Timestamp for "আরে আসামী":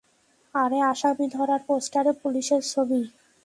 0.55-1.25